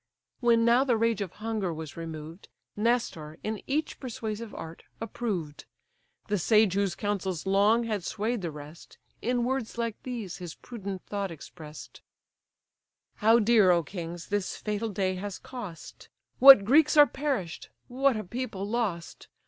[0.39, 5.65] When now the rage of hunger was removed, Nestor, in each persuasive art approved,
[6.27, 11.03] The sage whose counsels long had sway'd the rest, In words like these his prudent
[11.05, 12.01] thought express'd:
[13.17, 14.29] "How dear, O kings!
[14.29, 16.09] this fatal day has cost,
[16.39, 17.69] What Greeks are perish'd!
[17.87, 19.27] what a people lost!